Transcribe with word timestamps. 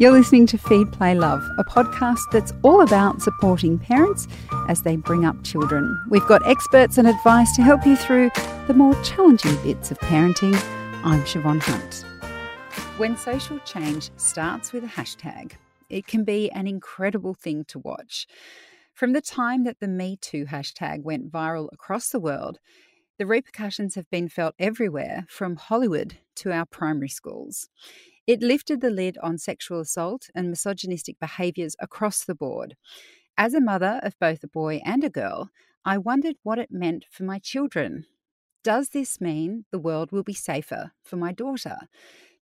You're 0.00 0.12
listening 0.12 0.46
to 0.46 0.58
Feed, 0.58 0.92
Play, 0.92 1.16
Love, 1.16 1.42
a 1.58 1.64
podcast 1.64 2.20
that's 2.30 2.52
all 2.62 2.82
about 2.82 3.20
supporting 3.20 3.80
parents 3.80 4.28
as 4.68 4.82
they 4.82 4.94
bring 4.94 5.24
up 5.24 5.42
children. 5.42 6.00
We've 6.08 6.24
got 6.28 6.46
experts 6.46 6.98
and 6.98 7.08
advice 7.08 7.56
to 7.56 7.62
help 7.62 7.84
you 7.84 7.96
through 7.96 8.30
the 8.68 8.74
more 8.74 8.94
challenging 9.02 9.56
bits 9.64 9.90
of 9.90 9.98
parenting. 9.98 10.54
I'm 11.02 11.24
Siobhan 11.24 11.60
Hunt. 11.60 12.04
When 12.96 13.16
social 13.16 13.58
change 13.64 14.10
starts 14.16 14.72
with 14.72 14.84
a 14.84 14.86
hashtag, 14.86 15.54
it 15.90 16.06
can 16.06 16.22
be 16.22 16.48
an 16.52 16.68
incredible 16.68 17.34
thing 17.34 17.64
to 17.64 17.80
watch. 17.80 18.28
From 18.94 19.14
the 19.14 19.20
time 19.20 19.64
that 19.64 19.80
the 19.80 19.88
Me 19.88 20.16
Too 20.20 20.46
hashtag 20.46 21.02
went 21.02 21.32
viral 21.32 21.70
across 21.72 22.10
the 22.10 22.20
world, 22.20 22.60
the 23.18 23.26
repercussions 23.26 23.96
have 23.96 24.08
been 24.10 24.28
felt 24.28 24.54
everywhere, 24.60 25.26
from 25.28 25.56
Hollywood 25.56 26.18
to 26.36 26.52
our 26.52 26.66
primary 26.66 27.08
schools. 27.08 27.68
It 28.28 28.42
lifted 28.42 28.82
the 28.82 28.90
lid 28.90 29.16
on 29.22 29.38
sexual 29.38 29.80
assault 29.80 30.28
and 30.34 30.50
misogynistic 30.50 31.18
behaviours 31.18 31.74
across 31.80 32.26
the 32.26 32.34
board. 32.34 32.76
As 33.38 33.54
a 33.54 33.60
mother 33.60 34.00
of 34.02 34.18
both 34.20 34.44
a 34.44 34.48
boy 34.48 34.82
and 34.84 35.02
a 35.02 35.08
girl, 35.08 35.48
I 35.82 35.96
wondered 35.96 36.36
what 36.42 36.58
it 36.58 36.70
meant 36.70 37.06
for 37.10 37.22
my 37.22 37.38
children. 37.38 38.04
Does 38.62 38.90
this 38.90 39.18
mean 39.18 39.64
the 39.70 39.78
world 39.78 40.12
will 40.12 40.24
be 40.24 40.34
safer 40.34 40.92
for 41.02 41.16
my 41.16 41.32
daughter? 41.32 41.78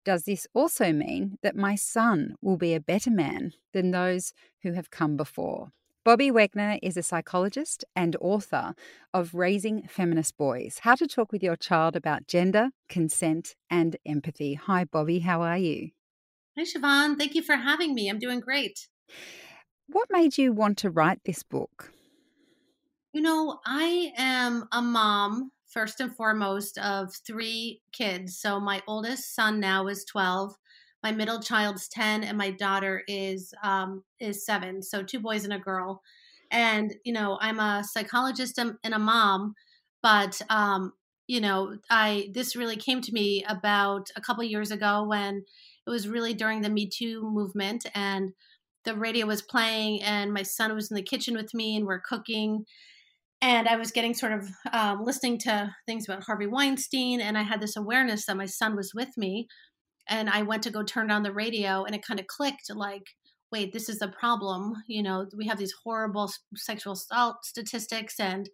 Does 0.04 0.24
this 0.24 0.48
also 0.56 0.92
mean 0.92 1.38
that 1.44 1.56
my 1.56 1.76
son 1.76 2.34
will 2.42 2.58
be 2.58 2.74
a 2.74 2.80
better 2.80 3.12
man 3.12 3.54
than 3.72 3.92
those 3.92 4.34
who 4.64 4.72
have 4.72 4.90
come 4.90 5.16
before? 5.16 5.70
Bobbi 6.06 6.32
Wegner 6.32 6.78
is 6.84 6.98
a 6.98 7.02
psychologist 7.02 7.84
and 7.96 8.16
author 8.22 8.76
of 9.12 9.34
Raising 9.34 9.88
Feminist 9.88 10.38
Boys 10.38 10.82
How 10.84 10.94
to 10.94 11.08
Talk 11.08 11.32
with 11.32 11.42
Your 11.42 11.56
Child 11.56 11.96
About 11.96 12.28
Gender, 12.28 12.70
Consent, 12.88 13.56
and 13.72 13.98
Empathy. 14.06 14.54
Hi, 14.54 14.86
Bobbi. 14.86 15.24
How 15.24 15.42
are 15.42 15.58
you? 15.58 15.90
Hi, 16.56 16.64
Siobhan. 16.64 17.18
Thank 17.18 17.34
you 17.34 17.42
for 17.42 17.56
having 17.56 17.96
me. 17.96 18.08
I'm 18.08 18.20
doing 18.20 18.40
great. 18.40 18.88
What 19.88 20.08
made 20.12 20.38
you 20.38 20.54
want 20.54 20.78
to 20.80 20.92
write 20.92 21.22
this 21.26 21.42
book? 21.42 21.92
You 23.12 23.24
know, 23.24 23.58
I 23.66 24.14
am 24.16 24.68
a 24.72 24.84
mom, 24.84 25.54
first 25.66 26.02
and 26.02 26.16
foremost, 26.16 26.78
of 26.78 27.16
three 27.26 27.82
kids. 27.94 28.38
So 28.38 28.60
my 28.60 28.84
oldest 28.88 29.34
son 29.34 29.60
now 29.60 29.88
is 29.88 30.06
12 30.06 30.54
my 31.06 31.12
middle 31.12 31.40
child's 31.40 31.88
10 31.90 32.24
and 32.24 32.36
my 32.36 32.50
daughter 32.50 33.04
is 33.08 33.54
um, 33.62 34.04
is 34.20 34.44
7 34.44 34.82
so 34.82 35.04
two 35.04 35.20
boys 35.20 35.44
and 35.44 35.54
a 35.54 35.60
girl. 35.60 36.02
And 36.50 36.96
you 37.04 37.14
know 37.14 37.38
i'm 37.42 37.60
a 37.60 37.84
psychologist 37.84 38.58
and 38.58 38.78
a 38.84 38.98
mom 38.98 39.54
but 40.02 40.42
um, 40.50 40.94
you 41.28 41.42
know 41.42 41.78
i 41.92 42.30
this 42.34 42.56
really 42.56 42.76
came 42.76 43.02
to 43.02 43.14
me 43.14 43.46
about 43.48 44.10
a 44.16 44.22
couple 44.22 44.44
years 44.44 44.72
ago 44.72 45.04
when 45.04 45.44
it 45.86 45.90
was 45.90 46.08
really 46.08 46.34
during 46.34 46.62
the 46.62 46.70
me 46.70 46.90
too 46.90 47.22
movement 47.22 47.86
and 47.94 48.32
the 48.84 48.96
radio 48.96 49.28
was 49.28 49.44
playing 49.44 50.02
and 50.02 50.34
my 50.34 50.44
son 50.44 50.74
was 50.74 50.90
in 50.90 50.96
the 50.96 51.04
kitchen 51.04 51.36
with 51.36 51.54
me 51.54 51.76
and 51.76 51.86
we're 51.86 52.02
cooking. 52.02 52.66
And 53.42 53.68
i 53.68 53.76
was 53.76 53.92
getting 53.92 54.16
sort 54.16 54.32
of 54.32 54.50
um, 54.72 55.04
listening 55.04 55.38
to 55.40 55.76
things 55.86 56.08
about 56.08 56.24
harvey 56.24 56.48
weinstein 56.48 57.22
and 57.22 57.38
i 57.38 57.44
had 57.44 57.62
this 57.62 57.76
awareness 57.76 58.26
that 58.26 58.38
my 58.38 58.48
son 58.48 58.76
was 58.76 58.92
with 58.96 59.16
me 59.18 59.48
and 60.08 60.30
I 60.30 60.44
went 60.44 60.64
to 60.64 60.72
go 60.72 60.84
turn 60.84 61.12
on 61.12 61.24
the 61.24 61.34
radio 61.34 61.84
and 61.84 61.96
it 61.96 62.06
kind 62.06 62.20
of 62.20 62.28
clicked 62.28 62.70
like, 62.74 63.08
wait, 63.52 63.74
this 63.74 63.90
is 63.90 64.02
a 64.02 64.08
problem. 64.08 64.74
You 64.88 65.04
know, 65.04 65.28
we 65.36 65.48
have 65.48 65.58
these 65.58 65.74
horrible 65.84 66.32
sexual 66.56 66.94
assault 66.94 67.46
statistics 67.46 68.20
and, 68.20 68.50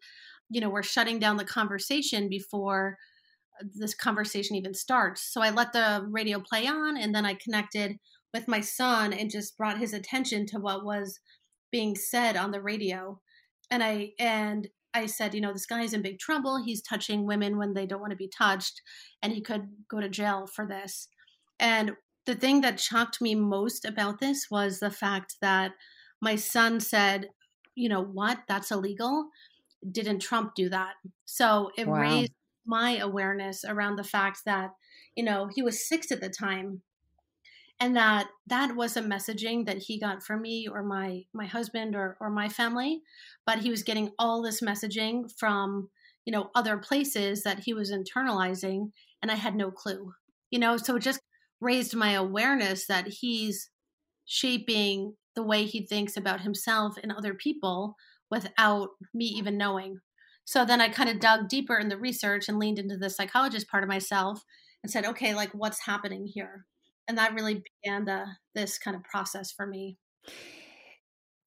you 0.50 0.62
know, 0.62 0.70
we're 0.70 0.84
shutting 0.84 1.20
down 1.20 1.38
the 1.38 1.46
conversation 1.46 2.30
before 2.30 2.98
uh, 3.60 3.66
this 3.74 3.96
conversation 3.96 4.56
even 4.56 4.74
starts. 4.74 5.22
So 5.34 5.42
I 5.42 5.50
let 5.50 5.74
the 5.74 6.08
radio 6.10 6.40
play 6.40 6.68
on 6.68 6.98
and 6.98 7.14
then 7.14 7.26
I 7.26 7.34
connected 7.34 7.98
with 8.34 8.48
my 8.48 8.62
son 8.62 9.12
and 9.14 9.30
just 9.30 9.58
brought 9.58 9.80
his 9.80 9.94
attention 9.94 10.46
to 10.48 10.60
what 10.60 10.86
was 10.86 11.20
being 11.72 11.96
said 11.96 12.38
on 12.38 12.52
the 12.52 12.62
radio. 12.62 13.20
And 13.70 13.84
I, 13.84 14.12
and 14.20 14.68
I 14.94 15.06
said, 15.06 15.34
you 15.34 15.42
know, 15.42 15.54
this 15.54 15.66
guy 15.66 15.84
is 15.84 15.94
in 15.94 16.02
big 16.02 16.20
trouble. 16.20 16.62
He's 16.64 16.82
touching 16.82 17.26
women 17.26 17.58
when 17.58 17.74
they 17.74 17.86
don't 17.86 18.02
want 18.02 18.12
to 18.12 18.18
be 18.18 18.28
touched, 18.28 18.82
and 19.22 19.32
he 19.32 19.42
could 19.42 19.70
go 19.90 20.02
to 20.02 20.10
jail 20.10 20.48
for 20.54 20.68
this. 20.68 21.08
And 21.62 21.94
the 22.26 22.36
thing 22.36 22.62
that 22.62 22.80
shocked 22.80 23.22
me 23.22 23.36
most 23.36 23.86
about 23.86 24.20
this 24.20 24.48
was 24.52 24.80
the 24.80 24.92
fact 24.92 25.36
that 25.42 25.72
my 26.22 26.36
son 26.36 26.80
said, 26.80 27.30
you 27.76 27.88
know 27.88 28.04
what, 28.04 28.40
that's 28.48 28.72
illegal. 28.72 29.30
Didn't 29.90 30.20
Trump 30.20 30.56
do 30.56 30.68
that? 30.70 30.96
So 31.26 31.72
it 31.78 31.88
wow. 31.88 32.02
raised 32.02 32.34
my 32.66 32.98
awareness 32.98 33.64
around 33.64 33.96
the 33.96 34.04
fact 34.04 34.42
that, 34.46 34.72
you 35.16 35.24
know, 35.24 35.50
he 35.54 35.62
was 35.62 35.88
six 35.88 36.12
at 36.12 36.20
the 36.20 36.30
time 36.30 36.82
and 37.82 37.96
that 37.96 38.28
that 38.46 38.76
was 38.76 38.96
a 38.96 39.02
messaging 39.02 39.66
that 39.66 39.80
he 39.80 40.00
got 40.00 40.24
from 40.24 40.42
me 40.42 40.68
or 40.72 40.84
my 40.84 41.24
my 41.34 41.46
husband 41.46 41.96
or 41.96 42.16
or 42.22 42.30
my 42.30 42.48
family 42.48 43.02
but 43.46 43.60
he 43.60 43.72
was 43.72 43.84
getting 43.84 44.12
all 44.20 44.42
this 44.42 44.62
messaging 44.62 45.24
from 45.38 45.90
you 46.24 46.32
know 46.32 46.52
other 46.54 46.78
places 46.78 47.44
that 47.44 47.60
he 47.60 47.74
was 47.74 47.92
internalizing 47.92 48.92
and 49.22 49.32
i 49.32 49.36
had 49.36 49.56
no 49.56 49.72
clue 49.72 50.14
you 50.52 50.60
know 50.60 50.78
so 50.78 50.96
it 50.96 51.02
just 51.02 51.20
raised 51.62 51.96
my 51.96 52.12
awareness 52.12 52.88
that 52.88 53.08
he's 53.08 53.70
shaping 54.26 55.16
the 55.36 55.44
way 55.44 55.66
he 55.66 55.86
thinks 55.86 56.18
about 56.18 56.42
himself 56.42 56.96
and 57.02 57.12
other 57.12 57.34
people 57.34 57.96
without 58.30 58.90
me 59.14 59.26
even 59.26 59.58
knowing. 59.58 60.00
So 60.46 60.66
then 60.66 60.82
I 60.82 60.90
kind 60.90 61.10
of 61.10 61.20
dug 61.20 61.48
deeper 61.48 61.78
in 61.78 61.90
the 61.90 61.98
research 61.98 62.50
and 62.50 62.60
leaned 62.60 62.80
into 62.80 62.98
the 62.98 63.10
psychologist 63.10 63.70
part 63.70 63.84
of 63.84 63.90
myself 63.90 64.44
and 64.84 64.92
said, 64.92 65.06
okay, 65.06 65.34
like 65.34 65.52
what's 65.52 65.86
happening 65.86 66.26
here? 66.26 66.66
And 67.08 67.18
that 67.18 67.34
really 67.34 67.64
began 67.84 68.06
the 68.06 68.26
this 68.56 68.78
kind 68.78 68.96
of 68.96 69.04
process 69.04 69.52
for 69.52 69.68
me. 69.68 69.98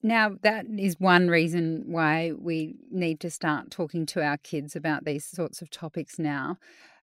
Now, 0.02 0.32
that 0.42 0.66
is 0.78 1.00
one 1.00 1.28
reason 1.28 1.84
why 1.86 2.32
we 2.38 2.76
need 2.90 3.20
to 3.20 3.30
start 3.30 3.70
talking 3.70 4.04
to 4.06 4.22
our 4.22 4.36
kids 4.36 4.76
about 4.76 5.06
these 5.06 5.24
sorts 5.24 5.62
of 5.62 5.70
topics 5.70 6.18
now. 6.18 6.58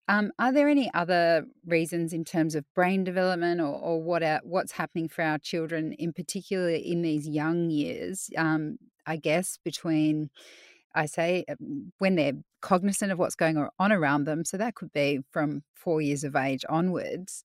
Um, 0.10 0.32
are 0.40 0.52
there 0.52 0.68
any 0.68 0.92
other 0.96 1.46
reasons 1.68 2.14
in 2.14 2.26
terms 2.26 2.56
of 2.56 2.66
brain 2.74 3.04
development 3.04 3.62
or, 3.62 3.80
or 3.80 4.02
what 4.02 4.24
our, 4.24 4.42
what's 4.44 4.72
happening 4.72 5.08
for 5.08 5.22
our 5.22 5.38
children, 5.38 5.94
in 5.94 6.14
particular 6.14 6.72
in 6.72 7.04
these 7.04 7.28
young 7.28 7.70
years? 7.70 8.32
Um, 8.36 8.80
I 9.06 9.18
guess 9.18 9.60
between, 9.64 10.32
I 10.96 11.06
say, 11.06 11.46
um, 11.48 11.94
when 12.00 12.16
they're 12.16 12.34
cognizant 12.62 13.12
of 13.12 13.20
what's 13.20 13.36
going 13.36 13.64
on 13.78 13.92
around 13.92 14.24
them. 14.24 14.46
So 14.46 14.58
that 14.58 14.74
could 14.74 14.92
be 14.92 15.20
from 15.32 15.62
four 15.76 16.02
years 16.02 16.24
of 16.24 16.36
age 16.36 16.66
onwards. 16.68 17.44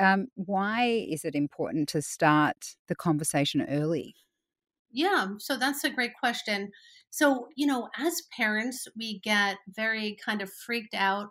Um, 0.00 0.28
why 0.34 1.06
is 1.10 1.26
it 1.26 1.34
important 1.34 1.90
to 1.90 2.00
start 2.00 2.76
the 2.86 2.94
conversation 2.94 3.66
early? 3.68 4.14
Yeah, 4.90 5.26
so 5.36 5.58
that's 5.58 5.84
a 5.84 5.90
great 5.90 6.12
question. 6.18 6.70
So, 7.10 7.48
you 7.54 7.66
know, 7.66 7.88
as 7.98 8.22
parents, 8.34 8.88
we 8.96 9.18
get 9.20 9.58
very 9.68 10.16
kind 10.24 10.40
of 10.40 10.50
freaked 10.50 10.94
out 10.94 11.28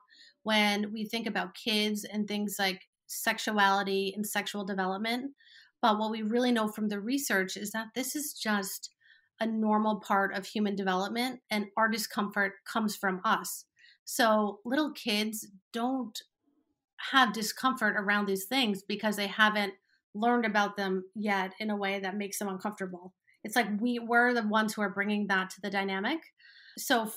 when 0.47 0.93
we 0.93 1.03
think 1.03 1.27
about 1.27 1.53
kids 1.55 2.05
and 2.05 2.25
things 2.25 2.55
like 2.57 2.79
sexuality 3.07 4.13
and 4.15 4.25
sexual 4.25 4.63
development. 4.63 5.33
But 5.81 5.99
what 5.99 6.09
we 6.09 6.21
really 6.21 6.53
know 6.53 6.69
from 6.69 6.87
the 6.87 7.01
research 7.01 7.57
is 7.57 7.71
that 7.71 7.87
this 7.95 8.15
is 8.15 8.31
just 8.31 8.91
a 9.41 9.45
normal 9.45 9.99
part 9.99 10.33
of 10.33 10.45
human 10.45 10.73
development, 10.73 11.41
and 11.51 11.65
our 11.75 11.89
discomfort 11.89 12.53
comes 12.65 12.95
from 12.95 13.19
us. 13.25 13.65
So 14.05 14.59
little 14.63 14.93
kids 14.93 15.45
don't 15.73 16.17
have 17.11 17.33
discomfort 17.33 17.95
around 17.97 18.25
these 18.25 18.45
things 18.45 18.83
because 18.87 19.17
they 19.17 19.27
haven't 19.27 19.73
learned 20.15 20.45
about 20.45 20.77
them 20.77 21.03
yet 21.13 21.51
in 21.59 21.71
a 21.71 21.75
way 21.75 21.99
that 21.99 22.15
makes 22.15 22.39
them 22.39 22.47
uncomfortable. 22.47 23.13
It's 23.43 23.57
like 23.57 23.67
we 23.81 23.99
we're 23.99 24.33
the 24.33 24.47
ones 24.47 24.73
who 24.73 24.81
are 24.81 24.93
bringing 24.93 25.27
that 25.27 25.49
to 25.49 25.61
the 25.61 25.69
dynamic. 25.69 26.19
So 26.77 27.11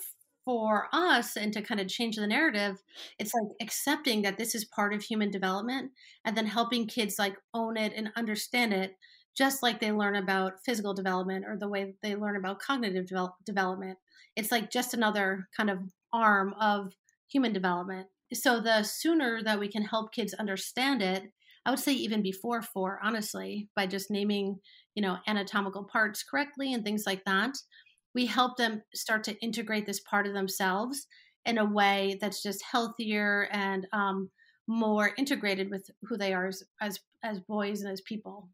for 0.44 0.88
us 0.92 1.36
and 1.36 1.52
to 1.52 1.62
kind 1.62 1.80
of 1.80 1.88
change 1.88 2.16
the 2.16 2.26
narrative 2.26 2.82
it's 3.18 3.32
like 3.34 3.50
accepting 3.60 4.22
that 4.22 4.38
this 4.38 4.54
is 4.54 4.64
part 4.64 4.94
of 4.94 5.02
human 5.02 5.30
development 5.30 5.90
and 6.24 6.36
then 6.36 6.46
helping 6.46 6.86
kids 6.86 7.18
like 7.18 7.36
own 7.54 7.76
it 7.76 7.92
and 7.94 8.10
understand 8.16 8.72
it 8.72 8.96
just 9.36 9.62
like 9.62 9.80
they 9.80 9.92
learn 9.92 10.16
about 10.16 10.62
physical 10.64 10.94
development 10.94 11.44
or 11.46 11.56
the 11.56 11.68
way 11.68 11.94
they 12.02 12.14
learn 12.14 12.36
about 12.36 12.58
cognitive 12.60 13.06
develop- 13.06 13.36
development. 13.44 13.98
It's 14.36 14.50
like 14.50 14.70
just 14.70 14.94
another 14.94 15.48
kind 15.56 15.70
of 15.70 15.78
arm 16.12 16.54
of 16.60 16.92
human 17.28 17.52
development. 17.52 18.08
So 18.32 18.60
the 18.60 18.82
sooner 18.82 19.42
that 19.42 19.58
we 19.58 19.68
can 19.68 19.82
help 19.82 20.12
kids 20.12 20.34
understand 20.34 21.02
it 21.02 21.24
i 21.66 21.70
would 21.70 21.78
say 21.78 21.92
even 21.92 22.22
before 22.22 22.62
four 22.62 22.98
honestly 23.02 23.68
by 23.76 23.86
just 23.86 24.10
naming 24.10 24.58
you 24.94 25.02
know 25.02 25.18
anatomical 25.26 25.84
parts 25.84 26.22
correctly 26.22 26.72
and 26.72 26.84
things 26.84 27.04
like 27.06 27.22
that 27.24 27.50
we 28.14 28.26
help 28.26 28.56
them 28.56 28.82
start 28.94 29.24
to 29.24 29.38
integrate 29.40 29.86
this 29.86 30.00
part 30.00 30.26
of 30.26 30.34
themselves 30.34 31.06
in 31.46 31.58
a 31.58 31.64
way 31.64 32.18
that's 32.20 32.42
just 32.42 32.62
healthier 32.62 33.48
and 33.52 33.86
um, 33.92 34.30
more 34.66 35.12
integrated 35.16 35.70
with 35.70 35.90
who 36.02 36.16
they 36.16 36.32
are 36.32 36.46
as, 36.46 36.62
as 36.80 37.00
as 37.22 37.40
boys 37.40 37.82
and 37.82 37.92
as 37.92 38.00
people. 38.00 38.48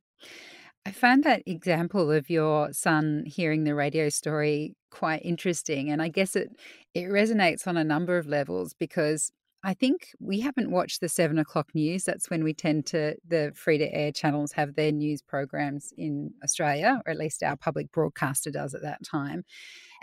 I 0.84 0.92
found 0.92 1.24
that 1.24 1.42
example 1.46 2.12
of 2.12 2.30
your 2.30 2.72
son 2.72 3.24
hearing 3.26 3.64
the 3.64 3.74
radio 3.74 4.08
story 4.08 4.76
quite 4.90 5.22
interesting, 5.24 5.90
and 5.90 6.00
I 6.00 6.08
guess 6.08 6.36
it 6.36 6.48
it 6.94 7.04
resonates 7.04 7.66
on 7.66 7.76
a 7.76 7.84
number 7.84 8.18
of 8.18 8.26
levels 8.26 8.72
because 8.72 9.30
I 9.66 9.74
think 9.74 10.10
we 10.20 10.38
haven't 10.38 10.70
watched 10.70 11.00
the 11.00 11.08
seven 11.08 11.40
o'clock 11.40 11.70
news. 11.74 12.04
That's 12.04 12.30
when 12.30 12.44
we 12.44 12.54
tend 12.54 12.86
to, 12.86 13.16
the 13.26 13.50
free 13.56 13.78
to 13.78 13.92
air 13.92 14.12
channels 14.12 14.52
have 14.52 14.76
their 14.76 14.92
news 14.92 15.22
programs 15.22 15.92
in 15.98 16.32
Australia, 16.44 17.02
or 17.04 17.10
at 17.10 17.18
least 17.18 17.42
our 17.42 17.56
public 17.56 17.90
broadcaster 17.90 18.52
does 18.52 18.74
at 18.74 18.82
that 18.82 19.02
time. 19.02 19.44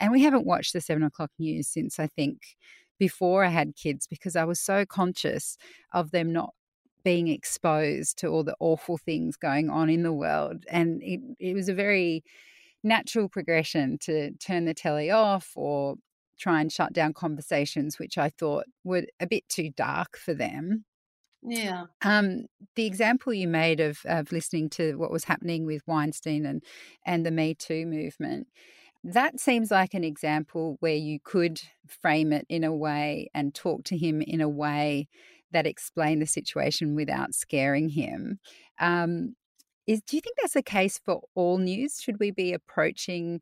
And 0.01 0.11
we 0.11 0.21
haven't 0.21 0.45
watched 0.45 0.73
the 0.73 0.81
seven 0.81 1.01
o'clock 1.01 1.31
news 1.39 1.69
since 1.69 1.97
I 1.97 2.07
think 2.07 2.39
before 2.99 3.45
I 3.45 3.47
had 3.47 3.77
kids 3.77 4.05
because 4.05 4.35
I 4.35 4.43
was 4.43 4.59
so 4.59 4.85
conscious 4.85 5.57
of 5.93 6.11
them 6.11 6.33
not 6.33 6.53
being 7.05 7.29
exposed 7.29 8.17
to 8.17 8.27
all 8.27 8.43
the 8.43 8.57
awful 8.59 8.97
things 8.97 9.37
going 9.37 9.69
on 9.69 9.89
in 9.89 10.03
the 10.03 10.11
world. 10.11 10.65
And 10.69 11.01
it, 11.01 11.21
it 11.39 11.53
was 11.53 11.69
a 11.69 11.73
very 11.73 12.25
natural 12.83 13.29
progression 13.29 13.97
to 14.01 14.31
turn 14.39 14.65
the 14.65 14.73
telly 14.73 15.09
off 15.09 15.51
or 15.55 15.95
try 16.39 16.61
and 16.61 16.71
shut 16.71 16.93
down 16.93 17.13
conversations, 17.13 17.99
which 17.99 18.17
I 18.17 18.29
thought 18.29 18.65
were 18.83 19.03
a 19.19 19.27
bit 19.27 19.47
too 19.49 19.69
dark 19.75 20.17
for 20.17 20.33
them. 20.33 20.85
Yeah. 21.45 21.85
Um, 22.01 22.45
the 22.75 22.85
example 22.85 23.33
you 23.33 23.47
made 23.47 23.79
of, 23.79 23.99
of 24.05 24.31
listening 24.31 24.69
to 24.71 24.95
what 24.95 25.11
was 25.11 25.25
happening 25.25 25.65
with 25.65 25.81
Weinstein 25.85 26.45
and, 26.45 26.63
and 27.05 27.25
the 27.25 27.31
Me 27.31 27.53
Too 27.53 27.85
movement, 27.85 28.47
that 29.03 29.39
seems 29.39 29.69
like 29.69 29.93
an 29.93 30.05
example 30.05 30.77
where 30.79 30.95
you 30.95 31.19
could 31.21 31.61
frame 31.87 32.31
it 32.31 32.45
in 32.47 32.63
a 32.63 32.73
way 32.73 33.29
and 33.33 33.53
talk 33.53 33.83
to 33.85 33.97
him 33.97 34.21
in 34.21 34.39
a 34.39 34.47
way 34.47 35.07
that 35.51 35.67
explained 35.67 36.21
the 36.21 36.27
situation 36.27 36.95
without 36.95 37.33
scaring 37.33 37.89
him. 37.89 38.39
Um, 38.79 39.35
is 39.85 40.01
do 40.01 40.15
you 40.15 40.21
think 40.21 40.37
that's 40.41 40.53
the 40.53 40.63
case 40.63 40.97
for 41.03 41.21
all 41.35 41.57
news? 41.57 41.99
Should 42.01 42.19
we 42.19 42.31
be 42.31 42.53
approaching 42.53 43.41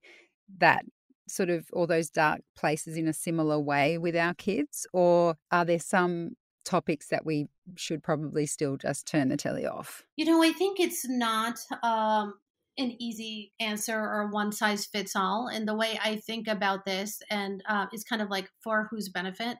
that 0.57 0.83
sort 1.31 1.49
of 1.49 1.67
all 1.73 1.87
those 1.87 2.09
dark 2.09 2.41
places 2.55 2.97
in 2.97 3.07
a 3.07 3.13
similar 3.13 3.59
way 3.59 3.97
with 3.97 4.15
our 4.15 4.33
kids, 4.33 4.85
or 4.93 5.35
are 5.51 5.65
there 5.65 5.79
some 5.79 6.35
topics 6.63 7.07
that 7.07 7.25
we 7.25 7.47
should 7.75 8.03
probably 8.03 8.45
still 8.45 8.77
just 8.77 9.07
turn 9.07 9.29
the 9.29 9.37
telly 9.37 9.65
off? 9.65 10.03
You 10.17 10.25
know, 10.25 10.43
I 10.43 10.51
think 10.51 10.79
it's 10.79 11.07
not 11.07 11.59
um, 11.83 12.35
an 12.77 12.95
easy 12.99 13.53
answer 13.59 13.97
or 13.97 14.29
one 14.29 14.51
size 14.51 14.85
fits 14.85 15.15
all. 15.15 15.47
And 15.47 15.67
the 15.67 15.75
way 15.75 15.99
I 16.03 16.17
think 16.17 16.47
about 16.47 16.85
this, 16.85 17.21
and 17.29 17.63
uh, 17.67 17.87
is 17.93 18.03
kind 18.03 18.21
of 18.21 18.29
like 18.29 18.49
for 18.63 18.87
whose 18.89 19.09
benefit, 19.09 19.57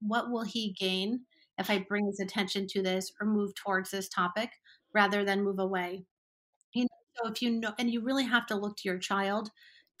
what 0.00 0.30
will 0.30 0.44
he 0.44 0.72
gain 0.78 1.20
if 1.58 1.68
I 1.70 1.84
bring 1.86 2.06
his 2.06 2.20
attention 2.20 2.66
to 2.68 2.82
this 2.82 3.12
or 3.20 3.26
move 3.26 3.54
towards 3.54 3.90
this 3.90 4.08
topic 4.08 4.50
rather 4.94 5.24
than 5.24 5.44
move 5.44 5.58
away? 5.58 6.04
You 6.74 6.84
know, 6.84 6.88
so 7.16 7.30
if 7.30 7.42
you 7.42 7.50
know, 7.50 7.72
and 7.78 7.90
you 7.90 8.00
really 8.00 8.24
have 8.24 8.46
to 8.46 8.56
look 8.56 8.76
to 8.78 8.88
your 8.88 8.98
child 8.98 9.50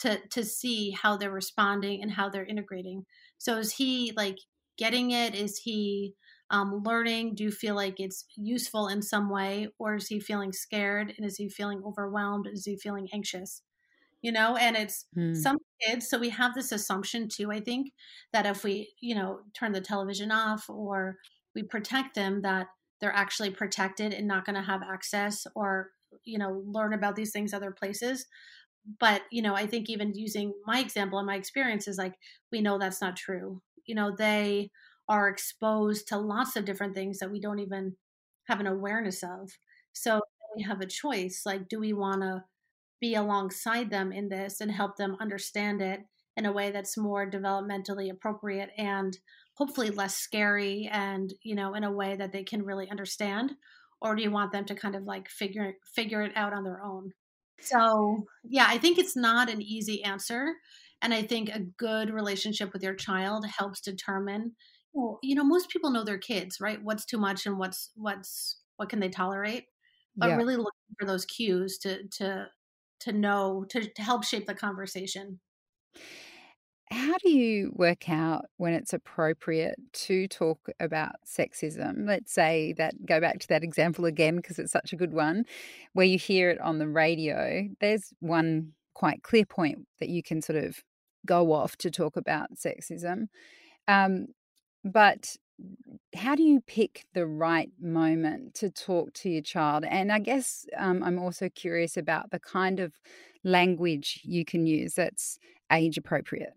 to 0.00 0.18
to 0.30 0.44
see 0.44 0.90
how 0.90 1.16
they're 1.16 1.30
responding 1.30 2.02
and 2.02 2.10
how 2.10 2.28
they're 2.28 2.44
integrating. 2.44 3.04
So 3.38 3.58
is 3.58 3.72
he 3.72 4.12
like 4.16 4.38
getting 4.76 5.10
it? 5.10 5.34
Is 5.34 5.58
he 5.58 6.14
um, 6.50 6.82
learning? 6.84 7.34
Do 7.34 7.44
you 7.44 7.50
feel 7.50 7.74
like 7.74 8.00
it's 8.00 8.24
useful 8.36 8.88
in 8.88 9.02
some 9.02 9.30
way, 9.30 9.68
or 9.78 9.96
is 9.96 10.08
he 10.08 10.20
feeling 10.20 10.52
scared? 10.52 11.14
And 11.16 11.26
is 11.26 11.36
he 11.36 11.48
feeling 11.48 11.82
overwhelmed? 11.84 12.46
Is 12.52 12.64
he 12.64 12.76
feeling 12.76 13.08
anxious? 13.12 13.62
You 14.22 14.32
know, 14.32 14.56
and 14.56 14.76
it's 14.76 15.06
hmm. 15.14 15.34
some 15.34 15.58
kids. 15.80 16.08
So 16.08 16.18
we 16.18 16.28
have 16.30 16.54
this 16.54 16.72
assumption 16.72 17.28
too. 17.28 17.50
I 17.50 17.60
think 17.60 17.92
that 18.32 18.44
if 18.44 18.64
we, 18.64 18.92
you 19.00 19.14
know, 19.14 19.40
turn 19.54 19.72
the 19.72 19.80
television 19.80 20.30
off 20.30 20.68
or 20.68 21.16
we 21.54 21.62
protect 21.62 22.14
them, 22.14 22.42
that 22.42 22.66
they're 23.00 23.14
actually 23.14 23.50
protected 23.50 24.12
and 24.12 24.28
not 24.28 24.44
going 24.44 24.56
to 24.56 24.62
have 24.62 24.82
access 24.82 25.46
or 25.54 25.90
you 26.24 26.38
know 26.38 26.62
learn 26.66 26.92
about 26.92 27.16
these 27.16 27.32
things 27.32 27.54
other 27.54 27.70
places 27.70 28.26
but 28.98 29.22
you 29.30 29.42
know 29.42 29.54
i 29.54 29.66
think 29.66 29.88
even 29.88 30.14
using 30.14 30.52
my 30.66 30.80
example 30.80 31.18
and 31.18 31.26
my 31.26 31.36
experience 31.36 31.86
is 31.88 31.98
like 31.98 32.14
we 32.52 32.60
know 32.60 32.78
that's 32.78 33.00
not 33.00 33.16
true. 33.16 33.62
You 33.86 33.94
know 33.94 34.14
they 34.16 34.70
are 35.08 35.28
exposed 35.28 36.08
to 36.08 36.18
lots 36.18 36.56
of 36.56 36.64
different 36.64 36.94
things 36.94 37.18
that 37.18 37.30
we 37.30 37.40
don't 37.40 37.58
even 37.58 37.96
have 38.48 38.60
an 38.60 38.66
awareness 38.66 39.22
of. 39.24 39.50
So 39.92 40.20
we 40.56 40.62
have 40.64 40.80
a 40.80 40.86
choice 40.86 41.42
like 41.46 41.68
do 41.68 41.78
we 41.80 41.92
want 41.92 42.22
to 42.22 42.44
be 43.00 43.14
alongside 43.14 43.90
them 43.90 44.12
in 44.12 44.28
this 44.28 44.60
and 44.60 44.70
help 44.70 44.96
them 44.96 45.16
understand 45.20 45.80
it 45.82 46.00
in 46.36 46.46
a 46.46 46.52
way 46.52 46.70
that's 46.70 46.96
more 46.96 47.30
developmentally 47.30 48.10
appropriate 48.10 48.70
and 48.76 49.18
hopefully 49.54 49.90
less 49.90 50.16
scary 50.16 50.88
and 50.90 51.34
you 51.42 51.54
know 51.54 51.74
in 51.74 51.84
a 51.84 51.92
way 51.92 52.16
that 52.16 52.32
they 52.32 52.44
can 52.44 52.62
really 52.64 52.88
understand? 52.90 53.52
Or 54.02 54.14
do 54.16 54.22
you 54.22 54.30
want 54.30 54.52
them 54.52 54.64
to 54.66 54.74
kind 54.74 54.94
of 54.94 55.04
like 55.04 55.28
figure 55.28 55.74
figure 55.94 56.22
it 56.22 56.32
out 56.36 56.52
on 56.52 56.64
their 56.64 56.82
own 56.82 57.12
so, 57.60 58.24
yeah, 58.44 58.66
I 58.68 58.78
think 58.78 58.98
it's 58.98 59.16
not 59.16 59.50
an 59.50 59.62
easy 59.62 60.02
answer. 60.04 60.54
And 61.02 61.14
I 61.14 61.22
think 61.22 61.48
a 61.48 61.60
good 61.60 62.10
relationship 62.10 62.72
with 62.72 62.82
your 62.82 62.94
child 62.94 63.46
helps 63.46 63.80
determine, 63.80 64.52
well, 64.92 65.18
you 65.22 65.34
know, 65.34 65.44
most 65.44 65.70
people 65.70 65.90
know 65.90 66.04
their 66.04 66.18
kids, 66.18 66.60
right? 66.60 66.82
What's 66.82 67.06
too 67.06 67.18
much 67.18 67.46
and 67.46 67.58
what's, 67.58 67.90
what's, 67.94 68.60
what 68.76 68.88
can 68.88 69.00
they 69.00 69.08
tolerate? 69.08 69.64
But 70.16 70.30
yeah. 70.30 70.36
really 70.36 70.56
looking 70.56 70.72
for 70.98 71.06
those 71.06 71.24
cues 71.24 71.78
to, 71.78 72.06
to, 72.18 72.46
to 73.00 73.12
know, 73.12 73.64
to, 73.70 73.88
to 73.88 74.02
help 74.02 74.24
shape 74.24 74.46
the 74.46 74.54
conversation 74.54 75.40
how 76.90 77.16
do 77.18 77.30
you 77.30 77.72
work 77.74 78.08
out 78.08 78.46
when 78.56 78.72
it's 78.74 78.92
appropriate 78.92 79.76
to 79.92 80.26
talk 80.28 80.68
about 80.80 81.12
sexism? 81.26 82.06
Let's 82.06 82.32
say 82.32 82.74
that, 82.78 83.06
go 83.06 83.20
back 83.20 83.38
to 83.40 83.48
that 83.48 83.62
example 83.62 84.04
again, 84.06 84.36
because 84.36 84.58
it's 84.58 84.72
such 84.72 84.92
a 84.92 84.96
good 84.96 85.12
one, 85.12 85.44
where 85.92 86.06
you 86.06 86.18
hear 86.18 86.50
it 86.50 86.60
on 86.60 86.78
the 86.78 86.88
radio. 86.88 87.68
There's 87.80 88.12
one 88.20 88.72
quite 88.94 89.22
clear 89.22 89.44
point 89.44 89.86
that 90.00 90.08
you 90.08 90.22
can 90.22 90.42
sort 90.42 90.62
of 90.62 90.78
go 91.26 91.52
off 91.52 91.76
to 91.76 91.90
talk 91.90 92.16
about 92.16 92.48
sexism. 92.56 93.26
Um, 93.86 94.26
but 94.84 95.36
how 96.14 96.34
do 96.34 96.42
you 96.42 96.60
pick 96.60 97.04
the 97.14 97.26
right 97.26 97.70
moment 97.80 98.54
to 98.54 98.70
talk 98.70 99.12
to 99.14 99.30
your 99.30 99.42
child? 99.42 99.84
And 99.84 100.12
I 100.12 100.18
guess 100.18 100.66
um, 100.76 101.02
I'm 101.02 101.18
also 101.18 101.48
curious 101.48 101.96
about 101.96 102.30
the 102.30 102.40
kind 102.40 102.80
of 102.80 102.94
language 103.44 104.20
you 104.24 104.44
can 104.44 104.66
use 104.66 104.94
that's 104.94 105.38
age 105.72 105.96
appropriate? 105.96 106.52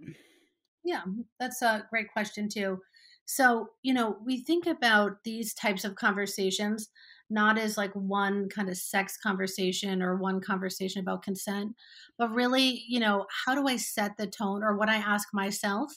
Yeah, 0.84 1.04
that's 1.40 1.62
a 1.62 1.86
great 1.90 2.12
question, 2.12 2.50
too. 2.50 2.80
So, 3.26 3.70
you 3.84 3.94
know, 3.94 4.18
we 4.26 4.44
think 4.44 4.66
about 4.68 5.24
these 5.24 5.54
types 5.54 5.86
of 5.86 5.96
conversations 5.96 6.90
not 7.30 7.58
as 7.58 7.78
like 7.78 7.94
one 7.94 8.48
kind 8.50 8.70
of 8.70 8.78
sex 8.78 9.18
conversation 9.18 10.04
or 10.04 10.16
one 10.16 10.40
conversation 10.40 11.02
about 11.02 11.24
consent, 11.24 11.74
but 12.18 12.30
really, 12.32 12.84
you 12.88 13.00
know, 13.00 13.26
how 13.46 13.56
do 13.56 13.68
I 13.68 13.78
set 13.78 14.18
the 14.18 14.28
tone? 14.28 14.62
Or 14.62 14.78
what 14.78 14.90
I 14.90 14.98
ask 14.98 15.30
myself 15.34 15.92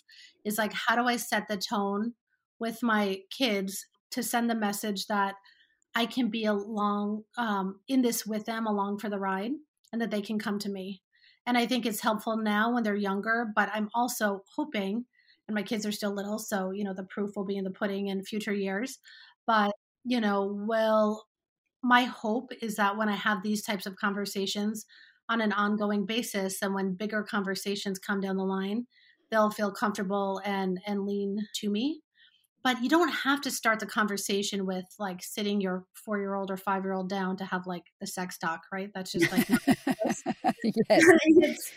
is 0.44 0.56
like, 0.56 0.72
how 0.72 0.96
do 0.96 1.06
I 1.06 1.16
set 1.16 1.48
the 1.48 1.58
tone 1.58 2.14
with 2.58 2.82
my 2.82 3.20
kids 3.30 3.86
to 4.12 4.22
send 4.22 4.48
the 4.48 4.54
message 4.54 5.06
that 5.06 5.34
I 5.94 6.06
can 6.06 6.28
be 6.28 6.44
along 6.44 7.24
um, 7.38 7.80
in 7.88 8.02
this 8.02 8.26
with 8.26 8.44
them, 8.44 8.66
along 8.66 8.98
for 8.98 9.08
the 9.08 9.18
ride, 9.18 9.52
and 9.92 10.00
that 10.00 10.10
they 10.10 10.22
can 10.22 10.38
come 10.38 10.58
to 10.60 10.70
me? 10.70 11.02
And 11.46 11.56
I 11.56 11.66
think 11.66 11.86
it's 11.86 12.00
helpful 12.00 12.36
now 12.36 12.72
when 12.75 12.82
they're 12.82 12.96
younger, 12.96 13.46
but 13.54 13.70
I'm 13.72 13.88
also 13.94 14.42
hoping, 14.56 15.06
and 15.48 15.54
my 15.54 15.62
kids 15.62 15.86
are 15.86 15.92
still 15.92 16.12
little, 16.12 16.38
so, 16.38 16.72
you 16.72 16.84
know, 16.84 16.92
the 16.94 17.04
proof 17.04 17.36
will 17.36 17.44
be 17.44 17.56
in 17.56 17.64
the 17.64 17.70
pudding 17.70 18.08
in 18.08 18.25
future 18.25 18.52
years. 18.54 18.98
But, 19.46 19.72
you 20.04 20.20
know, 20.20 20.44
will 20.66 21.25
my 21.82 22.04
hope 22.04 22.50
is 22.60 22.76
that 22.76 22.96
when 22.96 23.08
I 23.08 23.14
have 23.16 23.42
these 23.42 23.62
types 23.62 23.86
of 23.86 23.96
conversations 23.96 24.86
on 25.28 25.40
an 25.40 25.52
ongoing 25.52 26.04
basis 26.06 26.62
and 26.62 26.75
when 26.75 26.94
bigger 26.94 27.22
conversations 27.22 27.98
come 27.98 28.20
down 28.20 28.36
the 28.36 28.44
line, 28.44 28.86
they'll 29.30 29.50
feel 29.50 29.72
comfortable 29.72 30.40
and 30.44 30.80
and 30.86 31.06
lean 31.06 31.46
to 31.56 31.70
me 31.70 32.02
but 32.66 32.82
you 32.82 32.88
don't 32.88 33.11
have 33.11 33.40
to 33.40 33.49
start 33.49 33.78
the 33.78 33.87
conversation 33.87 34.66
with 34.66 34.87
like 34.99 35.23
sitting 35.23 35.61
your 35.61 35.85
four 35.92 36.18
year 36.18 36.35
old 36.35 36.50
or 36.50 36.56
five 36.56 36.82
year 36.82 36.94
old 36.94 37.08
down 37.08 37.37
to 37.37 37.44
have 37.44 37.64
like 37.64 37.85
the 38.00 38.08
sex 38.08 38.37
talk, 38.38 38.62
right? 38.73 38.90
That's 38.92 39.12
just 39.12 39.30
like, 39.30 39.49
yes. 40.90 41.04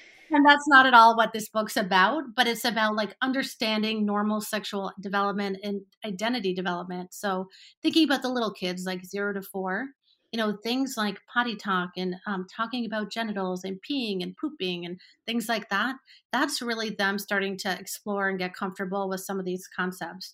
and 0.32 0.44
that's 0.44 0.68
not 0.68 0.88
at 0.88 0.96
all 0.96 1.16
what 1.16 1.32
this 1.32 1.48
book's 1.48 1.78
about, 1.78 2.24
but 2.36 2.48
it's 2.48 2.66
about 2.66 2.96
like 2.96 3.16
understanding 3.22 4.04
normal 4.04 4.42
sexual 4.42 4.92
development 5.00 5.60
and 5.62 5.82
identity 6.04 6.56
development. 6.56 7.14
So 7.14 7.50
thinking 7.84 8.06
about 8.06 8.24
the 8.24 8.30
little 8.30 8.52
kids, 8.52 8.86
like 8.88 9.06
zero 9.06 9.32
to 9.34 9.44
four, 9.44 9.90
you 10.32 10.40
know, 10.40 10.58
things 10.64 10.96
like 10.98 11.20
potty 11.32 11.56
talk 11.56 11.92
and 11.98 12.16
um, 12.26 12.48
talking 12.52 12.88
about 12.88 13.12
genitals 13.12 13.64
and 13.64 13.78
peeing 13.88 14.24
and 14.24 14.36
pooping 14.36 14.88
and 14.88 15.00
things 15.28 15.48
like 15.48 15.70
that. 15.70 15.98
That's 16.32 16.64
really 16.64 16.90
them 16.90 17.20
starting 17.20 17.58
to 17.58 17.80
explore 17.80 18.28
and 18.28 18.40
get 18.40 18.56
comfortable 18.56 19.08
with 19.08 19.22
some 19.22 19.38
of 19.38 19.46
these 19.46 19.68
concepts 19.68 20.34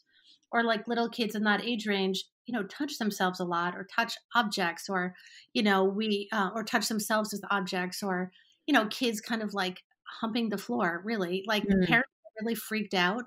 or 0.51 0.63
like 0.63 0.87
little 0.87 1.09
kids 1.09 1.35
in 1.35 1.43
that 1.43 1.63
age 1.63 1.85
range 1.87 2.25
you 2.45 2.53
know 2.53 2.63
touch 2.63 2.97
themselves 2.97 3.39
a 3.39 3.45
lot 3.45 3.75
or 3.75 3.87
touch 3.95 4.15
objects 4.35 4.87
or 4.89 5.15
you 5.53 5.63
know 5.63 5.83
we 5.83 6.29
uh, 6.31 6.49
or 6.53 6.63
touch 6.63 6.87
themselves 6.87 7.31
with 7.31 7.43
objects 7.51 8.03
or 8.03 8.31
you 8.67 8.73
know 8.73 8.87
kids 8.87 9.21
kind 9.21 9.41
of 9.41 9.53
like 9.53 9.83
humping 10.21 10.49
the 10.49 10.57
floor 10.57 11.01
really 11.03 11.43
like 11.47 11.63
mm. 11.63 11.79
the 11.79 11.87
parents 11.87 12.09
are 12.25 12.43
really 12.43 12.55
freaked 12.55 12.93
out. 12.93 13.23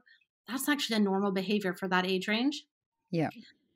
That's 0.49 0.69
actually 0.69 0.97
a 0.97 1.01
normal 1.01 1.33
behavior 1.33 1.75
for 1.75 1.89
that 1.89 2.07
age 2.07 2.27
range. 2.29 2.65
Yeah. 3.11 3.29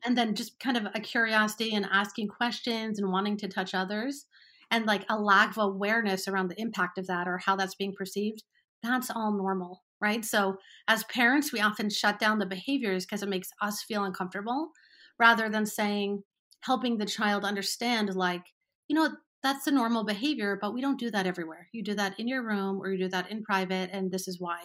And 0.05 0.17
then 0.17 0.35
just 0.35 0.59
kind 0.59 0.77
of 0.77 0.87
a 0.95 1.01
curiosity 1.01 1.75
and 1.75 1.87
asking 1.93 2.29
questions 2.29 2.99
and 2.99 3.13
wanting 3.13 3.37
to 3.39 3.49
touch 3.49 3.75
others 3.75 4.27
and 4.71 4.87
like 4.87 5.05
a 5.09 5.21
lack 5.21 5.51
of 5.51 5.59
awareness 5.59 6.27
around 6.27 6.49
the 6.49 6.61
impact 6.61 6.99
of 6.99 7.07
that 7.09 7.29
or 7.29 7.39
how 7.39 7.57
that's 7.57 7.75
being 7.75 7.93
perceived 7.93 8.43
that's 8.83 9.11
all 9.11 9.33
normal 9.33 9.83
right? 10.03 10.25
So 10.25 10.59
as 10.89 11.05
parents, 11.05 11.53
we 11.53 11.61
often 11.61 11.89
shut 11.89 12.19
down 12.19 12.39
the 12.39 12.47
behaviors 12.47 13.07
because 13.07 13.23
it 13.23 13.29
makes 13.29 13.49
us 13.63 13.83
feel 13.83 14.05
uncomfortable 14.05 14.71
rather 15.19 15.49
than 15.49 15.65
saying, 15.65 16.23
helping 16.61 16.97
the 16.97 17.07
child 17.07 17.45
understand, 17.45 18.15
like, 18.15 18.43
you 18.89 18.95
know, 18.95 19.11
that's 19.43 19.65
the 19.65 19.71
normal 19.71 20.05
behavior, 20.05 20.59
but 20.61 20.73
we 20.73 20.81
don't 20.81 20.99
do 20.99 21.11
that 21.11 21.27
everywhere. 21.27 21.69
You 21.73 21.83
do 21.83 21.95
that 21.95 22.19
in 22.19 22.29
your 22.29 22.45
room 22.45 22.81
or 22.81 22.93
you 22.93 22.99
do 22.99 23.09
that 23.09 23.31
in 23.31 23.43
private, 23.43 23.91
and 23.93 24.11
this 24.11 24.29
is 24.29 24.41
why. 24.41 24.61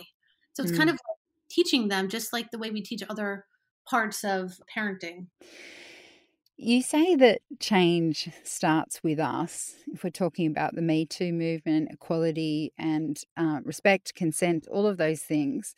So 0.53 0.63
it's 0.63 0.71
mm. 0.71 0.77
kind 0.77 0.89
of 0.89 0.93
like 0.93 1.17
teaching 1.49 1.87
them 1.87 2.09
just 2.09 2.33
like 2.33 2.51
the 2.51 2.59
way 2.59 2.69
we 2.69 2.81
teach 2.81 3.03
other 3.09 3.45
parts 3.89 4.23
of 4.23 4.59
parenting. 4.75 5.27
You 6.59 6.81
say 6.81 7.15
that 7.15 7.41
change 7.59 8.31
starts 8.43 9.03
with 9.03 9.19
us. 9.19 9.75
If 9.93 10.03
we're 10.03 10.09
talking 10.09 10.47
about 10.47 10.73
the 10.73 10.81
Me 10.81 11.05
Too 11.05 11.31
movement, 11.31 11.89
equality, 11.91 12.73
and 12.79 13.21
uh, 13.37 13.59
respect, 13.63 14.15
consent, 14.15 14.67
all 14.67 14.87
of 14.87 14.97
those 14.97 15.21
things, 15.21 15.75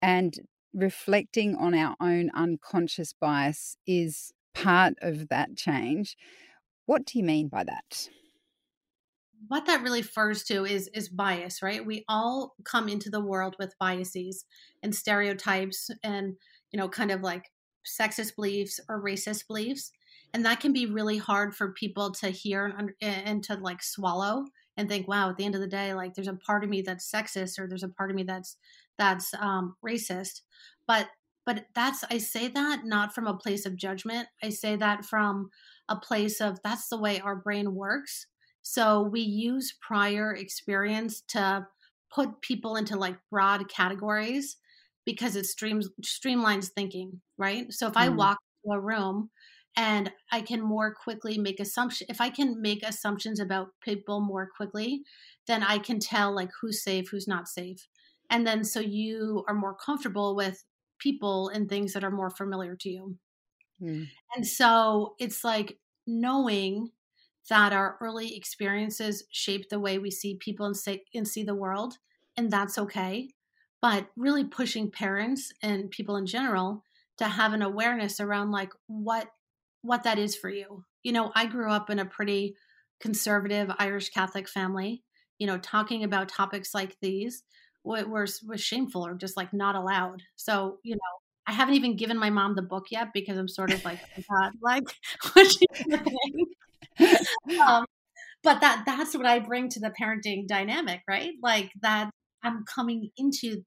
and 0.00 0.34
reflecting 0.72 1.54
on 1.56 1.74
our 1.74 1.94
own 2.00 2.30
unconscious 2.34 3.12
bias 3.12 3.76
is 3.86 4.32
part 4.54 4.94
of 5.02 5.28
that 5.28 5.56
change. 5.56 6.16
What 6.86 7.04
do 7.04 7.18
you 7.18 7.24
mean 7.24 7.48
by 7.48 7.64
that? 7.64 8.08
What 9.48 9.66
that 9.66 9.82
really 9.82 10.00
refers 10.00 10.42
to 10.44 10.64
is 10.64 10.88
is 10.94 11.10
bias, 11.10 11.60
right? 11.60 11.84
We 11.84 12.02
all 12.08 12.54
come 12.64 12.88
into 12.88 13.10
the 13.10 13.20
world 13.20 13.56
with 13.58 13.78
biases 13.78 14.46
and 14.82 14.94
stereotypes 14.94 15.90
and, 16.02 16.36
you 16.72 16.78
know, 16.78 16.88
kind 16.88 17.10
of 17.10 17.20
like 17.20 17.50
sexist 17.86 18.36
beliefs 18.36 18.80
or 18.88 19.02
racist 19.02 19.46
beliefs 19.46 19.92
and 20.34 20.44
that 20.44 20.60
can 20.60 20.72
be 20.72 20.86
really 20.86 21.16
hard 21.16 21.54
for 21.54 21.72
people 21.72 22.10
to 22.10 22.28
hear 22.28 22.66
and, 22.76 22.92
and 23.00 23.42
to 23.44 23.54
like 23.54 23.82
swallow 23.82 24.44
and 24.76 24.88
think 24.88 25.08
wow 25.08 25.30
at 25.30 25.36
the 25.36 25.44
end 25.44 25.54
of 25.54 25.60
the 25.60 25.66
day 25.66 25.94
like 25.94 26.12
there's 26.12 26.28
a 26.28 26.34
part 26.34 26.64
of 26.64 26.68
me 26.68 26.82
that's 26.82 27.10
sexist 27.10 27.58
or 27.58 27.68
there's 27.68 27.84
a 27.84 27.88
part 27.88 28.10
of 28.10 28.16
me 28.16 28.24
that's 28.24 28.56
that's 28.98 29.32
um, 29.34 29.76
racist. 29.84 30.42
But 30.86 31.08
but 31.46 31.66
that's 31.74 32.04
i 32.10 32.16
say 32.16 32.48
that 32.48 32.86
not 32.86 33.14
from 33.14 33.26
a 33.26 33.36
place 33.36 33.66
of 33.66 33.76
judgment. 33.76 34.28
I 34.42 34.50
say 34.50 34.76
that 34.76 35.04
from 35.04 35.50
a 35.88 35.96
place 35.96 36.40
of 36.40 36.58
that's 36.64 36.88
the 36.88 36.98
way 36.98 37.20
our 37.20 37.36
brain 37.36 37.74
works. 37.74 38.26
So 38.62 39.02
we 39.02 39.20
use 39.20 39.76
prior 39.86 40.34
experience 40.34 41.22
to 41.28 41.66
put 42.14 42.40
people 42.40 42.76
into 42.76 42.96
like 42.96 43.16
broad 43.30 43.68
categories 43.68 44.56
because 45.04 45.36
it 45.36 45.44
streams 45.44 45.88
streamlines 46.02 46.70
thinking 46.74 47.20
right? 47.36 47.72
So 47.72 47.88
if 47.88 47.94
mm. 47.94 48.00
i 48.00 48.08
walk 48.08 48.38
into 48.64 48.76
a 48.76 48.80
room 48.80 49.30
and 49.76 50.12
I 50.30 50.40
can 50.40 50.60
more 50.60 50.94
quickly 50.94 51.38
make 51.38 51.60
assumptions. 51.60 52.08
If 52.08 52.20
I 52.20 52.30
can 52.30 52.60
make 52.60 52.82
assumptions 52.82 53.40
about 53.40 53.68
people 53.80 54.20
more 54.20 54.48
quickly, 54.56 55.02
then 55.46 55.62
I 55.62 55.78
can 55.78 55.98
tell 55.98 56.34
like 56.34 56.50
who's 56.60 56.82
safe, 56.82 57.08
who's 57.10 57.28
not 57.28 57.48
safe. 57.48 57.88
And 58.30 58.46
then 58.46 58.64
so 58.64 58.80
you 58.80 59.44
are 59.48 59.54
more 59.54 59.74
comfortable 59.74 60.36
with 60.36 60.64
people 60.98 61.48
and 61.48 61.68
things 61.68 61.92
that 61.92 62.04
are 62.04 62.10
more 62.10 62.30
familiar 62.30 62.76
to 62.76 62.88
you. 62.88 63.16
Mm. 63.82 64.08
And 64.34 64.46
so 64.46 65.14
it's 65.18 65.44
like 65.44 65.78
knowing 66.06 66.90
that 67.50 67.72
our 67.72 67.98
early 68.00 68.36
experiences 68.36 69.24
shape 69.30 69.68
the 69.68 69.80
way 69.80 69.98
we 69.98 70.10
see 70.10 70.36
people 70.36 70.66
and, 70.66 70.76
say, 70.76 71.02
and 71.14 71.28
see 71.28 71.42
the 71.42 71.54
world, 71.54 71.98
and 72.36 72.50
that's 72.50 72.78
okay. 72.78 73.28
But 73.82 74.06
really 74.16 74.44
pushing 74.44 74.90
parents 74.90 75.52
and 75.62 75.90
people 75.90 76.16
in 76.16 76.24
general 76.24 76.82
to 77.18 77.24
have 77.24 77.52
an 77.52 77.60
awareness 77.60 78.18
around 78.18 78.50
like 78.50 78.72
what 78.86 79.28
what 79.84 80.02
that 80.04 80.18
is 80.18 80.34
for 80.34 80.48
you. 80.48 80.84
You 81.02 81.12
know, 81.12 81.30
I 81.34 81.46
grew 81.46 81.70
up 81.70 81.90
in 81.90 81.98
a 81.98 82.06
pretty 82.06 82.56
conservative 83.00 83.70
Irish 83.78 84.08
Catholic 84.08 84.48
family. 84.48 85.02
You 85.38 85.46
know, 85.46 85.58
talking 85.58 86.04
about 86.04 86.28
topics 86.28 86.74
like 86.74 86.96
these 87.02 87.42
was 87.84 88.42
was 88.42 88.62
shameful 88.62 89.06
or 89.06 89.14
just 89.14 89.36
like 89.36 89.52
not 89.52 89.76
allowed. 89.76 90.22
So, 90.36 90.78
you 90.82 90.94
know, 90.94 91.00
I 91.46 91.52
haven't 91.52 91.74
even 91.74 91.96
given 91.96 92.18
my 92.18 92.30
mom 92.30 92.54
the 92.54 92.62
book 92.62 92.86
yet 92.90 93.08
because 93.12 93.36
I'm 93.36 93.48
sort 93.48 93.72
of 93.72 93.84
like, 93.84 93.98
oh 94.18 94.22
God, 94.30 94.52
like 94.62 94.84
what 95.34 95.54
um, 97.60 97.84
but 98.42 98.60
that 98.60 98.84
that's 98.86 99.14
what 99.14 99.26
I 99.26 99.38
bring 99.40 99.68
to 99.70 99.80
the 99.80 99.92
parenting 100.00 100.46
dynamic, 100.46 101.02
right? 101.06 101.32
Like 101.42 101.70
that 101.82 102.10
I'm 102.42 102.64
coming 102.64 103.10
into 103.18 103.62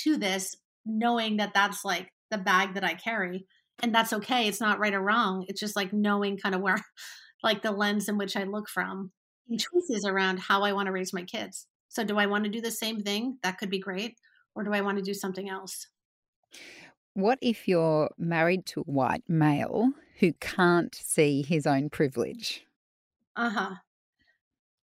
to 0.00 0.16
this 0.18 0.54
knowing 0.84 1.38
that 1.38 1.54
that's 1.54 1.84
like 1.84 2.08
the 2.30 2.38
bag 2.38 2.74
that 2.74 2.84
I 2.84 2.94
carry 2.94 3.46
and 3.82 3.94
that's 3.94 4.12
okay 4.12 4.48
it's 4.48 4.60
not 4.60 4.78
right 4.78 4.94
or 4.94 5.02
wrong 5.02 5.44
it's 5.48 5.60
just 5.60 5.76
like 5.76 5.92
knowing 5.92 6.36
kind 6.36 6.54
of 6.54 6.60
where 6.60 6.78
like 7.42 7.62
the 7.62 7.70
lens 7.70 8.08
in 8.08 8.16
which 8.18 8.36
i 8.36 8.44
look 8.44 8.68
from 8.68 9.12
and 9.48 9.60
choices 9.60 10.04
around 10.04 10.38
how 10.38 10.62
i 10.62 10.72
want 10.72 10.86
to 10.86 10.92
raise 10.92 11.12
my 11.12 11.22
kids. 11.22 11.66
So 11.88 12.04
do 12.04 12.18
i 12.18 12.26
want 12.26 12.44
to 12.44 12.50
do 12.50 12.60
the 12.60 12.70
same 12.70 13.02
thing? 13.02 13.38
That 13.42 13.58
could 13.58 13.70
be 13.70 13.78
great 13.78 14.16
or 14.54 14.64
do 14.64 14.72
i 14.72 14.80
want 14.80 14.98
to 14.98 15.04
do 15.04 15.14
something 15.14 15.48
else? 15.48 15.88
What 17.14 17.38
if 17.40 17.66
you're 17.66 18.10
married 18.18 18.66
to 18.66 18.80
a 18.80 18.84
white 18.84 19.24
male 19.28 19.92
who 20.20 20.32
can't 20.34 20.94
see 20.94 21.42
his 21.42 21.66
own 21.66 21.88
privilege? 21.90 22.66
Uh-huh. 23.36 23.74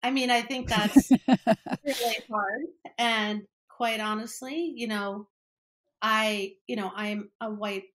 I 0.02 0.12
mean 0.12 0.30
i 0.30 0.42
think 0.42 0.70
that's 0.70 1.12
really 1.86 2.18
hard 2.30 2.62
and 2.98 3.44
quite 3.70 4.00
honestly 4.00 4.74
you 4.76 4.88
know 4.88 5.28
i 6.02 6.54
you 6.68 6.76
know 6.76 6.92
i'm 6.94 7.30
a 7.40 7.50
white 7.50 7.86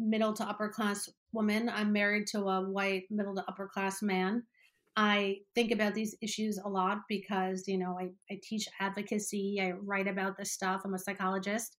middle 0.00 0.32
to 0.34 0.44
upper 0.44 0.68
class 0.68 1.08
woman. 1.32 1.68
I'm 1.68 1.92
married 1.92 2.26
to 2.28 2.40
a 2.40 2.62
white 2.62 3.04
middle 3.10 3.34
to 3.34 3.44
upper 3.46 3.68
class 3.68 4.02
man. 4.02 4.44
I 4.96 5.38
think 5.54 5.70
about 5.70 5.94
these 5.94 6.16
issues 6.20 6.58
a 6.58 6.68
lot 6.68 6.98
because, 7.08 7.64
you 7.66 7.78
know, 7.78 7.96
I, 7.98 8.10
I 8.30 8.40
teach 8.42 8.66
advocacy, 8.80 9.58
I 9.62 9.72
write 9.72 10.08
about 10.08 10.36
this 10.36 10.52
stuff, 10.52 10.82
I'm 10.84 10.94
a 10.94 10.98
psychologist. 10.98 11.76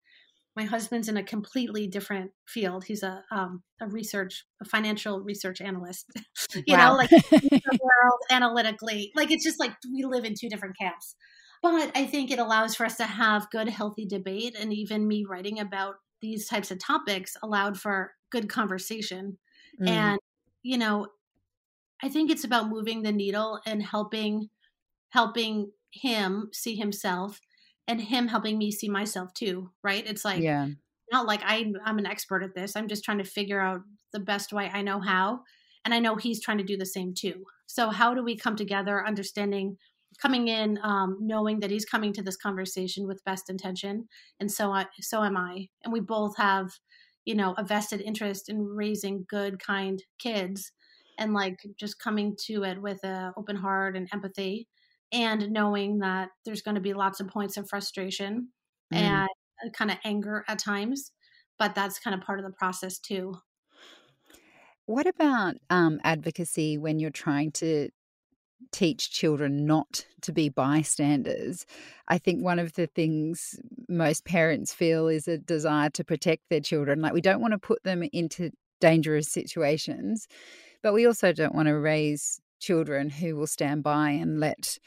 My 0.57 0.65
husband's 0.65 1.09
in 1.09 1.17
a 1.17 1.23
completely 1.23 1.87
different 1.87 2.33
field. 2.47 2.85
He's 2.85 3.05
a 3.05 3.23
um, 3.31 3.63
a 3.81 3.87
research, 3.87 4.45
a 4.61 4.65
financial 4.65 5.21
research 5.21 5.61
analyst. 5.61 6.07
you 6.55 6.77
wow. 6.77 6.91
know, 6.91 6.97
like 6.97 7.11
world 7.31 8.21
analytically, 8.31 9.13
like 9.15 9.31
it's 9.31 9.45
just 9.45 9.61
like 9.61 9.73
we 9.93 10.05
live 10.05 10.25
in 10.25 10.35
two 10.39 10.49
different 10.49 10.77
camps. 10.77 11.15
But 11.63 11.93
I 11.95 12.05
think 12.05 12.31
it 12.31 12.41
allows 12.41 12.75
for 12.75 12.85
us 12.85 12.97
to 12.97 13.05
have 13.05 13.51
good, 13.51 13.69
healthy 13.69 14.07
debate, 14.07 14.57
and 14.59 14.73
even 14.73 15.07
me 15.07 15.25
writing 15.29 15.61
about 15.61 15.97
these 16.21 16.47
types 16.47 16.71
of 16.71 16.79
topics 16.79 17.37
allowed 17.43 17.79
for 17.79 18.13
good 18.31 18.49
conversation. 18.49 19.39
Mm. 19.81 19.89
And, 19.89 20.19
you 20.63 20.79
know, 20.79 21.09
I 22.03 22.09
think 22.09 22.31
it's 22.31 22.45
about 22.45 22.69
moving 22.69 23.03
the 23.03 23.13
needle 23.13 23.61
and 23.67 23.83
helping 23.83 24.49
helping 25.11 25.73
him 25.93 26.49
see 26.53 26.77
himself 26.77 27.41
and 27.89 28.01
him 28.01 28.29
helping 28.29 28.57
me 28.57 28.71
see 28.71 28.89
myself 28.89 29.35
too, 29.35 29.71
right? 29.83 30.07
It's 30.07 30.25
like 30.25 30.43
yeah. 30.43 30.69
not 31.13 31.27
like 31.27 31.41
I 31.45 31.73
I'm 31.85 31.99
an 31.99 32.07
expert 32.07 32.43
at 32.43 32.55
this. 32.55 32.77
I'm 32.77 32.89
just 32.89 33.05
trying 33.05 33.19
to 33.19 33.25
figure 33.25 33.61
out 33.61 33.81
the 34.13 34.21
best 34.21 34.53
way 34.53 34.71
I 34.73 34.83
know 34.83 35.01
how. 35.01 35.41
And 35.85 35.95
I 35.95 35.99
know 35.99 36.17
he's 36.17 36.43
trying 36.43 36.59
to 36.59 36.65
do 36.65 36.77
the 36.77 36.87
same 36.87 37.15
too. 37.15 37.45
So 37.67 37.91
how 37.91 38.15
do 38.15 38.23
we 38.23 38.37
come 38.37 38.57
together 38.57 39.05
understanding 39.07 39.77
coming 40.21 40.49
in 40.49 40.79
um, 40.83 41.17
knowing 41.21 41.61
that 41.61 41.71
he's 41.71 41.85
coming 41.85 42.13
to 42.13 42.23
this 42.23 42.37
conversation 42.37 43.07
with 43.07 43.25
best 43.25 43.49
intention 43.51 44.07
and 44.39 44.51
so 44.51 44.73
I, 44.73 44.87
so 45.01 45.23
am 45.23 45.37
i 45.37 45.67
and 45.85 45.93
we 45.93 46.01
both 46.01 46.37
have 46.37 46.71
you 47.25 47.35
know 47.35 47.55
a 47.59 47.65
vested 47.65 48.01
interest 48.01 48.49
in 48.49 48.65
raising 48.65 49.25
good 49.29 49.63
kind 49.63 50.03
kids 50.19 50.73
and 51.19 51.35
like 51.35 51.59
just 51.79 52.01
coming 52.01 52.37
to 52.47 52.65
it 52.65 52.81
with 52.81 52.99
an 53.05 53.33
open 53.37 53.57
heart 53.57 53.97
and 53.97 54.09
empathy 54.13 54.67
and 55.13 55.51
knowing 55.51 55.99
that 55.99 56.29
there's 56.45 56.63
going 56.63 56.77
to 56.77 56.81
be 56.81 56.95
lots 56.95 57.21
of 57.21 57.29
points 57.29 57.57
of 57.57 57.69
frustration 57.69 58.49
mm. 58.93 58.97
and 58.97 59.29
kind 59.75 59.91
of 59.91 59.99
anger 60.05 60.45
at 60.49 60.59
times 60.59 61.13
but 61.59 61.75
that's 61.75 61.99
kind 61.99 62.15
of 62.15 62.23
part 62.23 62.39
of 62.39 62.45
the 62.45 62.53
process 62.53 62.99
too 62.99 63.35
what 64.87 65.07
about 65.07 65.55
um, 65.69 66.01
advocacy 66.03 66.77
when 66.77 66.99
you're 66.99 67.11
trying 67.11 67.53
to 67.53 67.91
teach 68.73 69.11
children 69.11 69.67
not 69.67 70.07
to 70.23 70.33
be 70.33 70.49
bystanders. 70.49 71.67
I 72.09 72.19
think 72.19 72.43
one 72.43 72.59
of 72.59 72.75
the 72.75 72.87
things 72.87 73.59
most 73.89 74.25
parents 74.25 74.73
feel 74.73 75.09
is 75.09 75.27
a 75.27 75.39
desire 75.39 75.91
to 75.91 76.05
protect 76.05 76.49
their 76.49 76.61
children. 76.61 77.01
Like 77.01 77.13
we 77.13 77.21
don't 77.21 77.41
want 77.41 77.53
to 77.53 77.59
put 77.59 77.83
them 77.83 78.03
into 78.13 78.51
dangerous 78.81 79.29
situations, 79.29 80.29
but 80.83 80.95
we 80.95 81.07
also 81.07 81.33
don't 81.33 81.55
want 81.55 81.69
to 81.69 81.79
raise 81.79 82.41
children 82.61 83.11
who 83.11 83.37
will 83.37 83.47
stand 83.47 83.83
by 83.83 84.11
and 84.11 84.41
let 84.41 84.79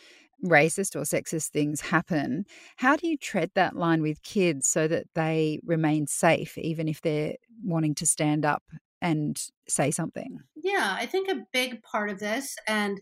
racist 0.43 0.95
or 0.95 1.01
sexist 1.01 1.49
things 1.49 1.81
happen. 1.81 2.45
How 2.77 2.95
do 2.95 3.07
you 3.07 3.17
tread 3.17 3.51
that 3.55 3.75
line 3.75 4.01
with 4.01 4.23
kids 4.23 4.67
so 4.67 4.87
that 4.87 5.07
they 5.15 5.59
remain 5.65 6.07
safe, 6.07 6.57
even 6.57 6.87
if 6.87 7.01
they're 7.01 7.35
wanting 7.63 7.95
to 7.95 8.05
stand 8.05 8.45
up 8.45 8.63
and 9.01 9.41
say 9.67 9.89
something? 9.91 10.39
Yeah, 10.55 10.95
I 10.97 11.05
think 11.05 11.29
a 11.29 11.45
big 11.53 11.81
part 11.83 12.09
of 12.09 12.19
this, 12.19 12.55
and 12.67 13.01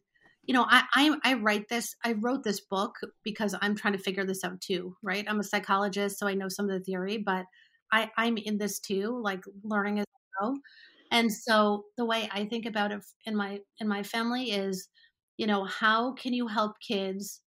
you 0.52 0.58
know, 0.58 0.68
I, 0.70 0.84
I, 0.94 1.16
I 1.24 1.34
write 1.36 1.70
this. 1.70 1.96
I 2.04 2.12
wrote 2.12 2.44
this 2.44 2.60
book 2.60 2.96
because 3.24 3.56
I'm 3.62 3.74
trying 3.74 3.94
to 3.94 4.04
figure 4.04 4.26
this 4.26 4.44
out 4.44 4.60
too, 4.60 4.98
right? 5.02 5.24
I'm 5.26 5.40
a 5.40 5.46
psychologist, 5.46 6.20
so 6.20 6.28
I 6.28 6.34
know 6.34 6.50
some 6.50 6.70
of 6.70 6.78
the 6.78 6.84
theory, 6.84 7.18
but 7.18 7.46
I 7.94 8.12
I'm 8.18 8.36
in 8.36 8.58
this 8.58 8.82
too, 8.82 9.18
like 9.24 9.46
learning 9.64 10.00
as 10.00 10.06
I 10.14 10.46
go. 10.46 10.58
And 11.10 11.32
so 11.32 11.86
the 11.96 12.04
way 12.04 12.28
I 12.34 12.44
think 12.44 12.66
about 12.66 12.92
it 12.92 13.00
in 13.26 13.34
my 13.34 13.60
in 13.80 13.88
my 13.88 14.04
family 14.04 14.52
is, 14.52 14.90
you 15.38 15.48
know, 15.48 15.64
how 15.64 16.16
can 16.16 16.34
you 16.34 16.48
help 16.48 16.74
kids 16.86 17.40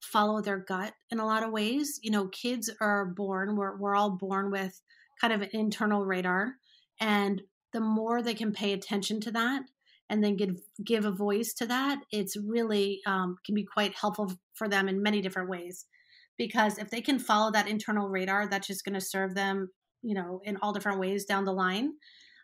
follow 0.00 0.40
their 0.40 0.56
gut 0.56 0.94
in 1.10 1.18
a 1.18 1.26
lot 1.26 1.42
of 1.42 1.52
ways. 1.52 2.00
You 2.02 2.10
know, 2.10 2.28
kids 2.28 2.70
are 2.80 3.04
born, 3.04 3.54
we're, 3.54 3.76
we're 3.76 3.96
all 3.96 4.12
born 4.12 4.50
with 4.50 4.80
kind 5.20 5.34
of 5.34 5.42
an 5.42 5.50
internal 5.52 6.06
radar. 6.06 6.54
And 7.00 7.42
the 7.74 7.80
more 7.80 8.22
they 8.22 8.34
can 8.34 8.52
pay 8.52 8.72
attention 8.72 9.20
to 9.20 9.30
that 9.32 9.62
and 10.08 10.22
then 10.22 10.36
give, 10.36 10.56
give 10.84 11.04
a 11.04 11.10
voice 11.10 11.52
to 11.54 11.66
that, 11.66 11.98
it's 12.12 12.36
really 12.36 13.00
um, 13.06 13.36
can 13.44 13.54
be 13.54 13.64
quite 13.64 13.94
helpful 13.94 14.32
for 14.54 14.68
them 14.68 14.88
in 14.88 15.02
many 15.02 15.20
different 15.20 15.48
ways. 15.48 15.86
Because 16.38 16.78
if 16.78 16.90
they 16.90 17.00
can 17.00 17.18
follow 17.18 17.50
that 17.52 17.68
internal 17.68 18.08
radar, 18.08 18.46
that's 18.46 18.66
just 18.66 18.84
going 18.84 18.94
to 18.94 19.00
serve 19.00 19.34
them, 19.34 19.70
you 20.02 20.14
know, 20.14 20.40
in 20.44 20.58
all 20.58 20.72
different 20.72 21.00
ways 21.00 21.24
down 21.24 21.44
the 21.44 21.52
line 21.52 21.94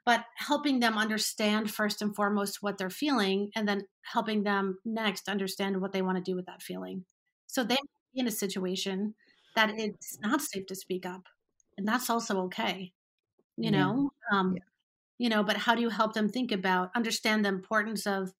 but 0.05 0.25
helping 0.35 0.81
them 0.81 0.99
understand 0.99 1.71
first 1.71 2.03
and 2.03 2.17
foremost 2.17 2.59
what 2.61 2.77
they're 2.77 2.91
feeling 2.91 3.53
and 3.55 3.69
then 3.69 3.83
helping 4.03 4.43
them 4.43 4.77
next 4.85 5.29
understand 5.29 5.81
what 5.81 5.93
they 5.93 6.03
want 6.03 6.17
to 6.17 6.29
do 6.29 6.35
with 6.35 6.45
that 6.47 6.61
feeling 6.61 7.05
so 7.53 7.63
they 7.63 7.77
be 8.15 8.21
in 8.21 8.27
a 8.27 8.31
situation 8.31 9.15
that 9.55 9.75
it's 9.77 10.19
not 10.21 10.41
safe 10.41 10.67
to 10.67 10.75
speak 10.75 11.05
up, 11.05 11.27
and 11.77 11.87
that's 11.87 12.09
also 12.09 12.45
okay. 12.45 12.93
You 13.59 13.71
know, 13.71 14.11
um, 14.33 14.55
yeah. 14.57 14.63
You 15.23 15.29
know, 15.29 15.45
but 15.45 15.57
how 15.57 15.77
do 15.77 15.83
you 15.83 15.89
help 15.89 16.15
them 16.15 16.29
think 16.29 16.51
about, 16.51 16.91
understand 16.97 17.45
the 17.45 17.49
importance 17.49 18.09
of 18.09 18.33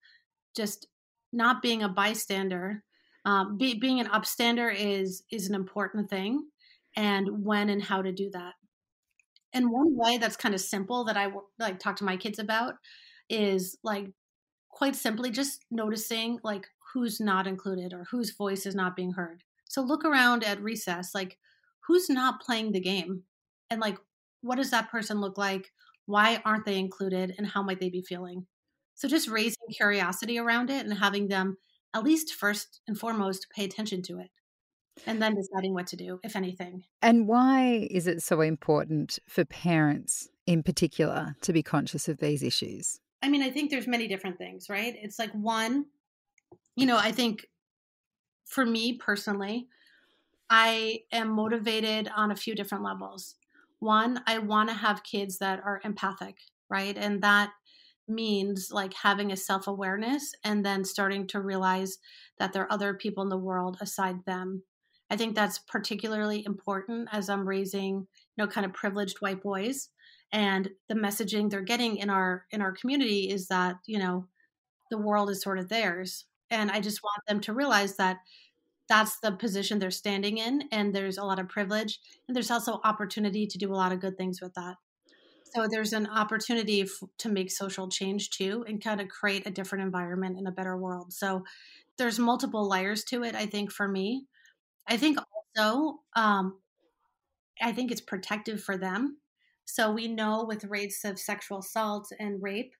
just 0.53 0.85
not 1.31 1.61
being 1.61 1.81
a 1.81 1.87
bystander? 1.87 2.83
Um, 3.23 3.57
be, 3.57 3.75
being 3.79 4.01
an 4.01 4.07
upstander 4.07 4.69
is 4.77 5.23
is 5.31 5.47
an 5.47 5.55
important 5.55 6.09
thing, 6.09 6.45
and 6.97 7.45
when 7.45 7.69
and 7.69 7.81
how 7.81 8.01
to 8.01 8.11
do 8.11 8.29
that. 8.33 8.55
And 9.53 9.71
one 9.71 9.95
way 9.95 10.17
that's 10.17 10.35
kind 10.35 10.53
of 10.53 10.59
simple 10.59 11.05
that 11.05 11.15
I 11.15 11.31
like 11.57 11.79
talk 11.79 11.95
to 11.97 12.03
my 12.03 12.17
kids 12.17 12.37
about 12.37 12.73
is 13.29 13.77
like 13.81 14.07
quite 14.69 14.97
simply 14.97 15.31
just 15.31 15.63
noticing 15.71 16.37
like 16.43 16.67
who's 16.93 17.21
not 17.21 17.47
included 17.47 17.93
or 17.93 18.07
whose 18.11 18.35
voice 18.35 18.65
is 18.65 18.75
not 18.75 18.97
being 18.97 19.13
heard. 19.13 19.41
So 19.69 19.81
look 19.83 20.03
around 20.03 20.43
at 20.43 20.61
recess, 20.61 21.15
like 21.15 21.37
who's 21.87 22.09
not 22.09 22.41
playing 22.41 22.73
the 22.73 22.81
game 22.81 23.23
and 23.69 23.79
like 23.79 23.97
what 24.41 24.57
does 24.57 24.71
that 24.71 24.91
person 24.91 25.21
look 25.21 25.37
like? 25.37 25.71
Why 26.05 26.41
aren't 26.45 26.65
they 26.65 26.77
included 26.77 27.35
and 27.37 27.47
how 27.47 27.63
might 27.63 27.79
they 27.79 27.89
be 27.89 28.01
feeling? 28.01 28.45
So 28.95 29.07
just 29.07 29.27
raising 29.27 29.67
curiosity 29.75 30.37
around 30.37 30.69
it 30.69 30.85
and 30.85 30.93
having 30.97 31.27
them 31.27 31.57
at 31.93 32.03
least 32.03 32.33
first 32.33 32.81
and 32.87 32.97
foremost 32.97 33.47
pay 33.55 33.65
attention 33.65 34.01
to 34.03 34.19
it 34.19 34.29
and 35.07 35.21
then 35.21 35.35
deciding 35.35 35.73
what 35.73 35.87
to 35.87 35.95
do, 35.95 36.19
if 36.23 36.35
anything. 36.35 36.83
And 37.01 37.27
why 37.27 37.87
is 37.89 38.07
it 38.07 38.21
so 38.21 38.41
important 38.41 39.19
for 39.27 39.45
parents 39.45 40.29
in 40.45 40.63
particular 40.63 41.35
to 41.41 41.53
be 41.53 41.63
conscious 41.63 42.07
of 42.07 42.17
these 42.17 42.43
issues? 42.43 42.99
I 43.21 43.29
mean, 43.29 43.41
I 43.41 43.49
think 43.49 43.71
there's 43.71 43.87
many 43.87 44.07
different 44.07 44.37
things, 44.37 44.69
right? 44.69 44.95
It's 45.01 45.17
like 45.17 45.31
one, 45.31 45.85
you 46.75 46.85
know, 46.85 46.97
I 46.97 47.11
think 47.11 47.47
for 48.45 48.65
me 48.65 48.93
personally, 48.93 49.67
I 50.49 50.99
am 51.11 51.29
motivated 51.29 52.09
on 52.15 52.31
a 52.31 52.35
few 52.35 52.53
different 52.53 52.83
levels. 52.83 53.35
One, 53.83 54.21
I 54.25 54.39
want 54.39 54.69
to 54.69 54.75
have 54.75 55.03
kids 55.03 55.39
that 55.39 55.59
are 55.59 55.81
empathic, 55.83 56.37
right? 56.69 56.97
And 56.97 57.21
that 57.21 57.51
means 58.07 58.69
like 58.71 58.93
having 58.93 59.31
a 59.31 59.37
self 59.37 59.67
awareness 59.67 60.33
and 60.43 60.65
then 60.65 60.85
starting 60.85 61.27
to 61.27 61.41
realize 61.41 61.97
that 62.39 62.53
there 62.53 62.63
are 62.63 62.71
other 62.71 62.93
people 62.93 63.23
in 63.23 63.29
the 63.29 63.37
world 63.37 63.77
aside 63.81 64.23
them. 64.25 64.63
I 65.09 65.17
think 65.17 65.35
that's 65.35 65.59
particularly 65.59 66.45
important 66.45 67.09
as 67.11 67.29
I'm 67.29 67.47
raising, 67.47 67.95
you 67.95 68.07
know, 68.37 68.47
kind 68.47 68.65
of 68.65 68.73
privileged 68.73 69.17
white 69.19 69.43
boys. 69.43 69.89
And 70.31 70.69
the 70.87 70.95
messaging 70.95 71.49
they're 71.49 71.61
getting 71.61 71.97
in 71.97 72.09
our 72.09 72.45
in 72.51 72.61
our 72.61 72.71
community 72.71 73.29
is 73.29 73.47
that, 73.49 73.75
you 73.85 73.99
know, 73.99 74.27
the 74.91 74.97
world 74.97 75.29
is 75.29 75.41
sort 75.41 75.59
of 75.59 75.67
theirs 75.69 76.25
and 76.49 76.71
I 76.71 76.79
just 76.79 77.01
want 77.03 77.21
them 77.27 77.41
to 77.41 77.53
realize 77.53 77.97
that 77.97 78.17
that's 78.89 79.19
the 79.21 79.31
position 79.31 79.79
they're 79.79 79.91
standing 79.91 80.37
in 80.37 80.67
and 80.71 80.93
there's 80.93 81.17
a 81.17 81.23
lot 81.23 81.39
of 81.39 81.49
privilege 81.49 81.99
and 82.27 82.35
there's 82.35 82.51
also 82.51 82.81
opportunity 82.83 83.47
to 83.47 83.57
do 83.57 83.71
a 83.73 83.75
lot 83.75 83.91
of 83.91 83.99
good 83.99 84.17
things 84.17 84.41
with 84.41 84.53
that. 84.55 84.75
So 85.43 85.67
there's 85.69 85.93
an 85.93 86.07
opportunity 86.07 86.81
f- 86.81 87.03
to 87.19 87.29
make 87.29 87.51
social 87.51 87.89
change 87.89 88.31
too 88.31 88.65
and 88.67 88.83
kind 88.83 88.99
of 89.01 89.07
create 89.09 89.45
a 89.47 89.51
different 89.51 89.83
environment 89.83 90.37
in 90.39 90.47
a 90.47 90.51
better 90.51 90.77
world. 90.77 91.13
So 91.13 91.43
there's 91.97 92.19
multiple 92.19 92.67
layers 92.69 93.03
to 93.05 93.23
it 93.23 93.35
I 93.35 93.45
think 93.47 93.71
for 93.71 93.87
me. 93.87 94.27
I 94.87 94.97
think 94.97 95.19
also 95.57 95.99
um 96.15 96.59
I 97.61 97.71
think 97.71 97.91
it's 97.91 98.01
protective 98.01 98.63
for 98.63 98.77
them. 98.77 99.19
So 99.65 99.91
we 99.91 100.07
know 100.07 100.43
with 100.45 100.65
rates 100.65 101.03
of 101.05 101.19
sexual 101.19 101.59
assault 101.59 102.11
and 102.19 102.41
rape 102.41 102.75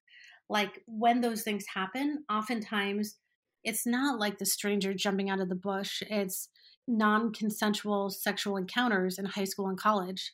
like 0.50 0.82
when 0.86 1.22
those 1.22 1.42
things 1.42 1.64
happen, 1.72 2.24
oftentimes 2.30 3.18
it's 3.64 3.86
not 3.86 4.20
like 4.20 4.38
the 4.38 4.46
stranger 4.46 4.94
jumping 4.94 5.30
out 5.30 5.40
of 5.40 5.48
the 5.48 5.54
bush. 5.54 6.02
It's 6.08 6.48
non 6.86 7.32
consensual 7.32 8.10
sexual 8.10 8.56
encounters 8.56 9.18
in 9.18 9.24
high 9.24 9.44
school 9.44 9.68
and 9.68 9.78
college. 9.78 10.32